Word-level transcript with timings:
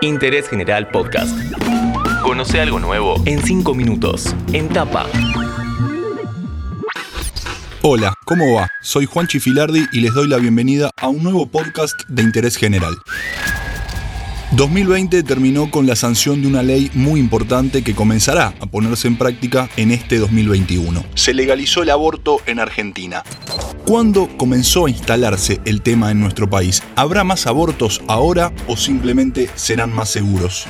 Interés 0.00 0.48
General 0.48 0.86
Podcast. 0.88 1.36
Conoce 2.22 2.60
algo 2.60 2.78
nuevo 2.78 3.20
en 3.26 3.42
5 3.42 3.74
minutos, 3.74 4.34
en 4.52 4.68
tapa. 4.68 5.06
Hola, 7.82 8.14
¿cómo 8.24 8.54
va? 8.54 8.68
Soy 8.80 9.06
Juan 9.06 9.26
Chifilardi 9.26 9.86
y 9.92 10.00
les 10.00 10.14
doy 10.14 10.28
la 10.28 10.36
bienvenida 10.36 10.90
a 10.96 11.08
un 11.08 11.24
nuevo 11.24 11.48
podcast 11.48 12.00
de 12.08 12.22
Interés 12.22 12.56
General. 12.56 12.94
2020 14.52 15.22
terminó 15.24 15.70
con 15.70 15.86
la 15.86 15.94
sanción 15.94 16.40
de 16.40 16.48
una 16.48 16.62
ley 16.62 16.90
muy 16.94 17.20
importante 17.20 17.82
que 17.82 17.94
comenzará 17.94 18.54
a 18.60 18.66
ponerse 18.66 19.06
en 19.06 19.16
práctica 19.16 19.68
en 19.76 19.90
este 19.90 20.16
2021. 20.16 21.04
Se 21.14 21.34
legalizó 21.34 21.82
el 21.82 21.90
aborto 21.90 22.40
en 22.46 22.58
Argentina. 22.58 23.22
¿Cuándo 23.84 24.26
comenzó 24.38 24.86
a 24.86 24.90
instalarse 24.90 25.60
el 25.66 25.82
tema 25.82 26.10
en 26.10 26.20
nuestro 26.20 26.48
país? 26.48 26.82
¿Habrá 26.96 27.24
más 27.24 27.46
abortos 27.46 28.00
ahora 28.08 28.52
o 28.66 28.76
simplemente 28.78 29.50
serán 29.54 29.92
más 29.92 30.08
seguros? 30.08 30.66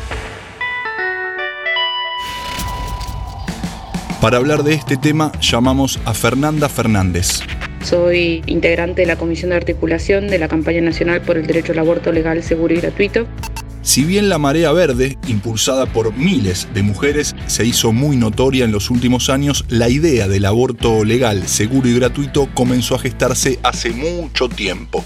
Para 4.21 4.39
hablar 4.39 4.65
de 4.65 4.75
este 4.75 4.97
tema 4.97 5.31
llamamos 5.41 6.01
a 6.05 6.15
Fernanda 6.15 6.69
Fernández. 6.69 7.43
Soy 7.85 8.43
integrante 8.47 9.03
de 9.03 9.07
la 9.07 9.17
Comisión 9.17 9.51
de 9.51 9.57
Articulación 9.57 10.27
de 10.27 10.41
la 10.41 10.49
Campaña 10.49 10.81
Nacional 10.81 11.21
por 11.23 11.39
el 11.39 11.47
Derecho 11.47 11.73
al 11.73 11.79
Aborto 11.79 12.11
Legal, 12.11 12.43
Seguro 12.43 12.75
y 12.75 12.79
Gratuito. 12.79 13.29
Si 13.83 14.05
bien 14.05 14.29
la 14.29 14.39
marea 14.39 14.73
verde, 14.73 15.17
impulsada 15.27 15.87
por 15.87 16.15
miles 16.17 16.69
de 16.75 16.83
mujeres, 16.83 17.35
se 17.47 17.65
hizo 17.65 17.93
muy 17.93 18.17
notoria 18.17 18.65
en 18.65 18.73
los 18.73 18.91
últimos 18.91 19.31
años, 19.31 19.65
la 19.69 19.89
idea 19.89 20.29
del 20.29 20.45
aborto 20.45 21.05
legal, 21.05 21.47
seguro 21.47 21.89
y 21.89 21.95
gratuito 21.95 22.49
comenzó 22.55 22.97
a 22.97 22.99
gestarse 22.99 23.59
hace 23.63 23.91
mucho 23.91 24.49
tiempo. 24.49 25.05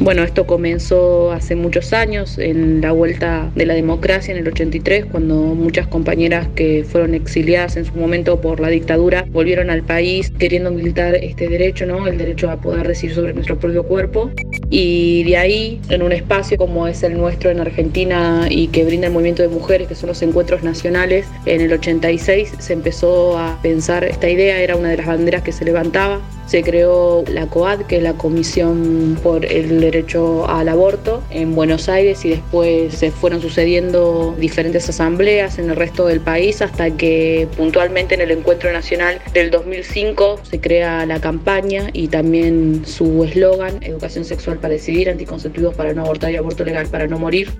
Bueno, 0.00 0.22
esto 0.24 0.44
comenzó 0.46 1.32
hace 1.32 1.54
muchos 1.54 1.92
años, 1.92 2.36
en 2.38 2.80
la 2.80 2.92
vuelta 2.92 3.50
de 3.54 3.64
la 3.64 3.74
democracia 3.74 4.32
en 4.32 4.38
el 4.38 4.48
83, 4.48 5.06
cuando 5.06 5.36
muchas 5.36 5.86
compañeras 5.86 6.48
que 6.54 6.84
fueron 6.84 7.14
exiliadas 7.14 7.76
en 7.76 7.84
su 7.84 7.94
momento 7.94 8.40
por 8.40 8.60
la 8.60 8.68
dictadura 8.68 9.24
volvieron 9.30 9.70
al 9.70 9.82
país 9.82 10.30
queriendo 10.38 10.72
militar 10.72 11.14
este 11.14 11.48
derecho, 11.48 11.86
¿no? 11.86 12.06
El 12.08 12.18
derecho 12.18 12.50
a 12.50 12.60
poder 12.60 12.88
decir 12.88 13.14
sobre 13.14 13.34
nuestro 13.34 13.58
propio 13.58 13.84
cuerpo. 13.84 14.30
Y 14.70 15.24
de 15.24 15.36
ahí, 15.36 15.80
en 15.88 16.02
un 16.02 16.12
espacio 16.12 16.56
como 16.56 16.86
es 16.86 17.02
el 17.02 17.16
nuestro 17.16 17.50
en 17.50 17.60
Argentina 17.60 18.46
y 18.50 18.68
que 18.68 18.84
brinda 18.84 19.06
el 19.06 19.12
movimiento 19.12 19.42
de 19.42 19.48
mujeres, 19.48 19.88
que 19.88 19.94
son 19.94 20.08
los 20.08 20.22
encuentros 20.22 20.62
nacionales, 20.62 21.26
en 21.46 21.60
el 21.60 21.72
86 21.72 22.52
se 22.58 22.72
empezó 22.72 23.38
a 23.38 23.58
pensar 23.62 24.04
esta 24.04 24.28
idea, 24.28 24.60
era 24.60 24.76
una 24.76 24.88
de 24.88 24.96
las 24.96 25.06
banderas 25.06 25.42
que 25.42 25.52
se 25.52 25.64
levantaba 25.64 26.20
se 26.46 26.62
creó 26.62 27.24
la 27.28 27.46
COAD, 27.46 27.82
que 27.82 27.96
es 27.96 28.02
la 28.02 28.14
Comisión 28.14 29.18
por 29.22 29.44
el 29.44 29.80
Derecho 29.80 30.48
al 30.48 30.68
Aborto, 30.68 31.22
en 31.30 31.54
Buenos 31.54 31.88
Aires 31.88 32.24
y 32.24 32.30
después 32.30 32.94
se 32.94 33.10
fueron 33.10 33.40
sucediendo 33.40 34.34
diferentes 34.38 34.88
asambleas 34.88 35.58
en 35.58 35.70
el 35.70 35.76
resto 35.76 36.06
del 36.06 36.20
país 36.20 36.62
hasta 36.62 36.90
que 36.90 37.48
puntualmente 37.56 38.14
en 38.14 38.20
el 38.20 38.30
Encuentro 38.30 38.72
Nacional 38.72 39.20
del 39.32 39.50
2005 39.50 40.40
se 40.42 40.60
crea 40.60 41.06
la 41.06 41.20
campaña 41.20 41.90
y 41.92 42.08
también 42.08 42.82
su 42.84 43.24
eslogan, 43.24 43.82
Educación 43.82 44.24
Sexual 44.24 44.58
para 44.58 44.74
Decidir, 44.74 45.10
Anticonceptivos 45.10 45.74
para 45.74 45.92
no 45.94 46.02
abortar 46.02 46.32
y 46.32 46.36
aborto 46.36 46.64
legal 46.64 46.86
para 46.88 47.06
no 47.06 47.18
morir 47.18 47.50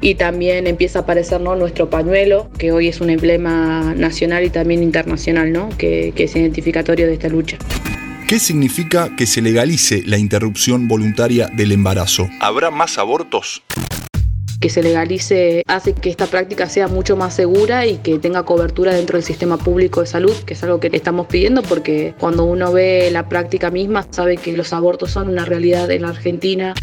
y 0.00 0.14
también 0.14 0.66
empieza 0.66 1.00
a 1.00 1.02
aparecer 1.02 1.40
nuestro 1.40 1.90
pañuelo, 1.90 2.48
que 2.58 2.70
hoy 2.70 2.88
es 2.88 3.00
un 3.00 3.10
emblema 3.10 3.94
nacional 3.96 4.44
y 4.44 4.50
también 4.50 4.82
internacional, 4.82 5.52
¿no? 5.52 5.68
que, 5.78 6.12
que 6.14 6.24
es 6.24 6.36
identificatorio 6.36 7.06
de 7.06 7.14
esta 7.14 7.28
lucha. 7.28 7.58
¿Qué 8.26 8.40
significa 8.40 9.14
que 9.14 9.24
se 9.24 9.40
legalice 9.40 10.02
la 10.04 10.18
interrupción 10.18 10.88
voluntaria 10.88 11.46
del 11.46 11.70
embarazo? 11.70 12.28
¿Habrá 12.40 12.72
más 12.72 12.98
abortos? 12.98 13.62
que 14.60 14.70
se 14.70 14.82
legalice 14.82 15.62
hace 15.66 15.92
que 15.92 16.08
esta 16.08 16.26
práctica 16.26 16.66
sea 16.68 16.88
mucho 16.88 17.14
más 17.14 17.34
segura 17.34 17.86
y 17.86 17.98
que 17.98 18.18
tenga 18.18 18.42
cobertura 18.44 18.94
dentro 18.94 19.18
del 19.18 19.22
sistema 19.22 19.58
público 19.58 20.00
de 20.00 20.06
salud, 20.06 20.32
que 20.46 20.54
es 20.54 20.62
algo 20.64 20.80
que 20.80 20.88
estamos 20.94 21.26
pidiendo 21.26 21.62
porque 21.62 22.14
cuando 22.18 22.44
uno 22.44 22.72
ve 22.72 23.10
la 23.12 23.28
práctica 23.28 23.70
misma 23.70 24.06
sabe 24.10 24.38
que 24.38 24.56
los 24.56 24.72
abortos 24.72 25.10
son 25.10 25.28
una 25.28 25.44
realidad 25.44 25.90
en 25.90 26.02
la 26.02 26.08
Argentina 26.08 26.74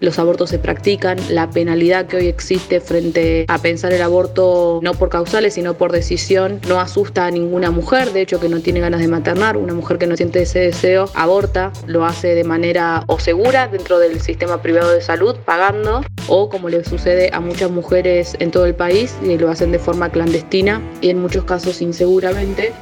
los 0.00 0.18
abortos 0.18 0.50
se 0.50 0.58
practican, 0.58 1.18
la 1.30 1.50
penalidad 1.50 2.06
que 2.06 2.16
hoy 2.16 2.26
existe 2.26 2.80
frente 2.80 3.44
a 3.48 3.58
pensar 3.58 3.92
el 3.92 4.02
aborto 4.02 4.80
no 4.82 4.94
por 4.94 5.08
causales, 5.08 5.54
sino 5.54 5.74
por 5.74 5.92
decisión, 5.92 6.60
no 6.68 6.80
asusta 6.80 7.26
a 7.26 7.30
ninguna 7.30 7.70
mujer, 7.70 8.12
de 8.12 8.20
hecho 8.20 8.40
que 8.40 8.48
no 8.48 8.60
tiene 8.60 8.80
ganas 8.80 9.00
de 9.00 9.08
maternar, 9.08 9.56
una 9.56 9.74
mujer 9.74 9.98
que 9.98 10.06
no 10.06 10.16
siente 10.16 10.42
ese 10.42 10.60
deseo, 10.60 11.08
aborta, 11.14 11.72
lo 11.86 12.04
hace 12.04 12.34
de 12.34 12.44
manera 12.44 13.02
o 13.06 13.18
segura 13.18 13.68
dentro 13.68 13.98
del 13.98 14.20
sistema 14.20 14.62
privado 14.62 14.92
de 14.92 15.00
salud, 15.00 15.36
pagando, 15.44 16.02
o 16.28 16.48
como 16.48 16.68
le 16.68 16.84
sucede 16.84 17.30
a 17.32 17.40
muchas 17.40 17.70
mujeres 17.70 18.36
en 18.38 18.50
todo 18.50 18.66
el 18.66 18.74
país, 18.74 19.16
y 19.22 19.36
lo 19.36 19.50
hacen 19.50 19.72
de 19.72 19.78
forma 19.78 20.10
clandestina 20.10 20.80
y 21.00 21.10
en 21.10 21.20
muchos 21.20 21.44
casos 21.44 21.82
inseguramente 21.82 22.72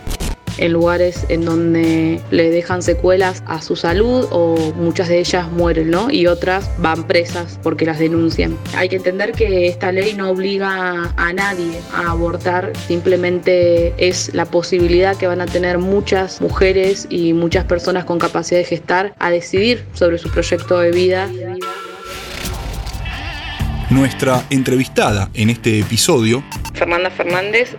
en 0.59 0.73
lugares 0.73 1.27
en 1.29 1.45
donde 1.45 2.21
le 2.31 2.51
dejan 2.51 2.83
secuelas 2.83 3.43
a 3.47 3.61
su 3.61 3.77
salud 3.77 4.27
o 4.31 4.73
muchas 4.77 5.09
de 5.09 5.19
ellas 5.19 5.51
mueren, 5.51 5.91
¿no? 5.91 6.11
Y 6.11 6.27
otras 6.27 6.71
van 6.79 7.05
presas 7.07 7.59
porque 7.63 7.85
las 7.85 7.99
denuncian. 7.99 8.57
Hay 8.75 8.89
que 8.89 8.97
entender 8.97 9.33
que 9.33 9.69
esta 9.69 9.93
ley 9.93 10.15
no 10.15 10.31
obliga 10.31 11.13
a 11.17 11.33
nadie 11.33 11.81
a 11.93 12.11
abortar, 12.11 12.73
simplemente 12.87 13.95
es 13.99 14.35
la 14.35 14.47
posibilidad 14.47 15.17
que 15.17 15.27
van 15.27 15.41
a 15.41 15.47
tener 15.47 15.79
muchas 15.79 16.41
mujeres 16.41 17.07
y 17.11 17.33
muchas 17.33 17.65
personas 17.65 18.05
con 18.05 18.19
capacidad 18.19 18.61
de 18.61 18.65
gestar 18.65 19.15
a 19.19 19.31
decidir 19.31 19.85
sobre 19.95 20.19
su 20.19 20.31
proyecto 20.31 20.79
de 20.79 20.91
vida. 20.91 21.29
Nuestra 23.91 24.45
entrevistada 24.51 25.31
en 25.35 25.49
este 25.49 25.79
episodio, 25.79 26.43
Fernanda 26.75 27.09
Fernández, 27.09 27.77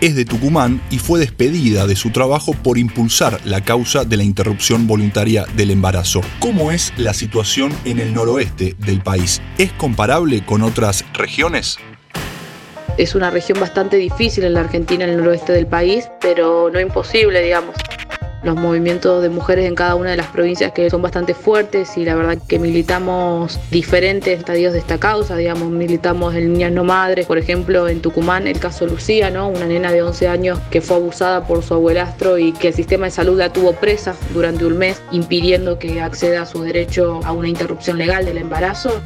es 0.00 0.14
de 0.14 0.24
Tucumán 0.24 0.80
y 0.90 0.98
fue 0.98 1.18
despedida 1.18 1.86
de 1.86 1.96
su 1.96 2.10
trabajo 2.10 2.52
por 2.52 2.78
impulsar 2.78 3.40
la 3.44 3.62
causa 3.62 4.04
de 4.04 4.16
la 4.16 4.22
interrupción 4.22 4.86
voluntaria 4.86 5.46
del 5.56 5.70
embarazo. 5.70 6.20
¿Cómo 6.38 6.70
es 6.72 6.92
la 6.96 7.14
situación 7.14 7.72
en 7.84 7.98
el 7.98 8.14
noroeste 8.14 8.76
del 8.78 9.00
país? 9.00 9.42
¿Es 9.58 9.72
comparable 9.72 10.44
con 10.44 10.62
otras 10.62 11.04
regiones? 11.14 11.78
Es 12.96 13.14
una 13.14 13.30
región 13.30 13.60
bastante 13.60 13.96
difícil 13.96 14.44
en 14.44 14.54
la 14.54 14.60
Argentina, 14.60 15.04
en 15.04 15.10
el 15.10 15.18
noroeste 15.18 15.52
del 15.52 15.66
país, 15.66 16.08
pero 16.20 16.70
no 16.70 16.80
imposible, 16.80 17.42
digamos 17.42 17.74
los 18.42 18.56
movimientos 18.56 19.22
de 19.22 19.28
mujeres 19.28 19.66
en 19.66 19.74
cada 19.74 19.94
una 19.94 20.10
de 20.10 20.16
las 20.16 20.28
provincias 20.28 20.72
que 20.72 20.88
son 20.90 21.02
bastante 21.02 21.34
fuertes 21.34 21.96
y 21.96 22.04
la 22.04 22.14
verdad 22.14 22.38
que 22.46 22.58
militamos 22.58 23.58
diferentes 23.70 24.38
estadios 24.38 24.72
de 24.72 24.78
esta 24.78 24.98
causa, 24.98 25.36
digamos, 25.36 25.70
militamos 25.70 26.34
en 26.34 26.52
Niñas 26.52 26.72
No 26.72 26.84
Madres, 26.84 27.26
por 27.26 27.38
ejemplo, 27.38 27.88
en 27.88 28.00
Tucumán, 28.00 28.46
el 28.46 28.58
caso 28.58 28.86
Lucía, 28.86 29.30
¿no? 29.30 29.48
Una 29.48 29.66
nena 29.66 29.92
de 29.92 30.02
11 30.02 30.28
años 30.28 30.58
que 30.70 30.80
fue 30.80 30.96
abusada 30.96 31.46
por 31.46 31.62
su 31.62 31.74
abuelastro 31.74 32.38
y 32.38 32.52
que 32.52 32.68
el 32.68 32.74
sistema 32.74 33.06
de 33.06 33.10
salud 33.10 33.38
la 33.38 33.52
tuvo 33.52 33.72
presa 33.72 34.14
durante 34.32 34.64
un 34.64 34.78
mes, 34.78 35.02
impidiendo 35.10 35.78
que 35.78 36.00
acceda 36.00 36.42
a 36.42 36.46
su 36.46 36.62
derecho 36.62 37.20
a 37.24 37.32
una 37.32 37.48
interrupción 37.48 37.98
legal 37.98 38.24
del 38.24 38.38
embarazo. 38.38 39.02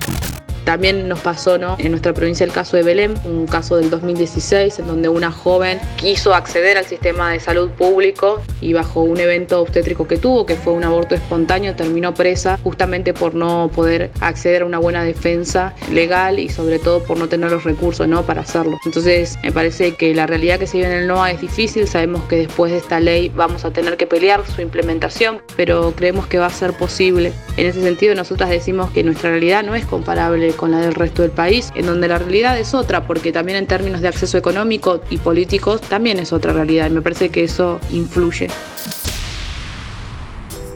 También 0.65 1.09
nos 1.09 1.21
pasó 1.21 1.59
¿no? 1.59 1.77
en 1.79 1.91
nuestra 1.91 2.13
provincia 2.13 2.45
el 2.45 2.53
caso 2.53 2.77
de 2.77 2.83
Belén, 2.83 3.15
un 3.25 3.47
caso 3.47 3.77
del 3.77 3.91
2016 3.91 4.79
en 4.79 4.87
donde 4.87 5.09
una 5.09 5.33
joven 5.33 5.81
quiso 5.97 6.35
acceder 6.35 6.79
al 6.79 6.85
sistema 6.85 7.33
de 7.33 7.41
salud 7.41 7.71
público 7.71 8.41
y 8.61 8.73
bajo 8.73 9.03
un 9.03 9.19
evento 9.19 9.61
obstétrico 9.61 10.07
que 10.07 10.19
tuvo, 10.19 10.47
que 10.47 10.55
fue 10.55 10.73
un 10.73 10.85
aborto 10.85 11.15
espontáneo, 11.15 11.75
terminó 11.75 12.15
presa 12.15 12.59
justamente 12.63 13.13
por 13.13 13.35
no 13.35 13.71
poder 13.75 14.11
acceder 14.21 14.63
a 14.63 14.67
una 14.67 14.79
buena 14.79 15.05
defensa 15.05 15.75
legal 15.91 16.39
y 16.39 16.49
sobre 16.49 16.79
todo 16.79 17.03
por 17.03 17.19
no 17.19 17.29
tener 17.29 17.51
los 17.51 17.65
recursos 17.65 18.07
¿no? 18.07 18.23
para 18.23 18.43
hacerlo. 18.43 18.79
Entonces 18.85 19.39
me 19.43 19.53
parece 19.53 19.95
que 19.95 20.15
la 20.15 20.27
realidad 20.27 20.59
que 20.59 20.67
se 20.67 20.79
vive 20.79 20.91
en 20.91 21.03
el 21.03 21.07
NOA 21.07 21.33
es 21.33 21.41
difícil, 21.41 21.89
sabemos 21.89 22.23
que 22.25 22.37
después 22.37 22.73
de 22.73 22.79
esta 22.79 23.01
ley 23.01 23.31
vamos 23.35 23.65
a 23.65 23.71
tener 23.73 23.97
que 23.97 24.07
pelear 24.07 24.45
su 24.47 24.61
implementación, 24.63 25.43
pero 25.57 25.93
creemos 25.97 26.27
que 26.27 26.39
va 26.39 26.47
a 26.47 26.51
ser 26.51 26.73
posible. 26.73 27.33
En 27.57 27.67
ese 27.67 27.83
sentido 27.83 28.15
nosotras 28.15 28.51
decimos 28.51 28.91
que 28.91 29.03
nuestra 29.03 29.31
realidad 29.31 29.63
no 29.63 29.75
es 29.75 29.85
comparable 29.85 30.52
con 30.55 30.71
la 30.71 30.79
del 30.79 30.95
resto 30.95 31.23
del 31.23 31.31
país, 31.31 31.71
en 31.75 31.87
donde 31.87 32.09
la 32.09 32.19
realidad 32.19 32.59
es 32.59 32.75
otra, 32.75 33.07
porque 33.07 33.33
también 33.33 33.59
en 33.59 33.67
términos 33.67 34.01
de 34.01 34.09
acceso 34.09 34.39
económico 34.39 35.01
y 35.11 35.19
políticos 35.19 35.81
también 35.81 36.19
es 36.19 36.33
otra 36.33 36.53
realidad, 36.53 36.89
y 36.89 36.91
me 36.91 37.03
parece 37.03 37.31
que 37.31 37.45
eso 37.45 37.81
influye. 37.91 38.49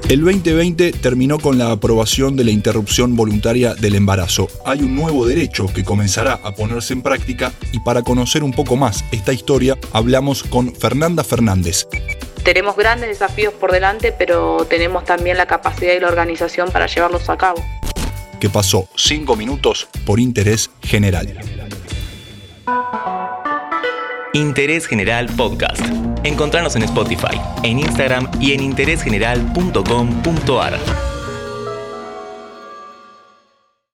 El 0.09 0.21
2020 0.21 0.93
terminó 0.93 1.41
con 1.41 1.59
la 1.59 1.73
aprobación 1.73 2.37
de 2.37 2.45
la 2.45 2.53
interrupción 2.53 3.17
voluntaria 3.17 3.75
del 3.75 3.97
embarazo. 3.97 4.47
Hay 4.65 4.83
un 4.83 4.95
nuevo 4.95 5.27
derecho 5.27 5.67
que 5.67 5.83
comenzará 5.83 6.35
a 6.45 6.55
ponerse 6.55 6.93
en 6.93 7.03
práctica 7.03 7.53
y 7.73 7.81
para 7.81 8.03
conocer 8.03 8.45
un 8.45 8.53
poco 8.53 8.77
más 8.77 9.05
esta 9.11 9.33
historia 9.33 9.77
hablamos 9.93 10.45
con 10.45 10.73
Fernanda 10.77 11.25
Fernández. 11.25 11.89
Tenemos 12.45 12.77
grandes 12.77 13.09
desafíos 13.09 13.53
por 13.55 13.73
delante, 13.73 14.13
pero 14.13 14.65
tenemos 14.71 15.05
también 15.05 15.39
la 15.39 15.47
capacidad 15.47 15.95
y 15.95 15.99
la 15.99 16.07
organización 16.07 16.71
para 16.71 16.87
llevarlos 16.87 17.29
a 17.29 17.37
cabo 17.37 17.61
que 18.39 18.51
pasó 18.51 18.89
5 18.97 19.37
minutos 19.37 19.89
por 20.05 20.21
interés 20.21 20.71
general. 20.83 21.39
Interés 24.37 24.87
General 24.87 25.27
Podcast. 25.35 25.83
Encontrarnos 26.23 26.77
en 26.77 26.83
Spotify, 26.83 27.41
en 27.63 27.79
Instagram 27.79 28.31
y 28.39 28.53
en 28.53 28.63
interésgeneral.com.ar. 28.63 31.16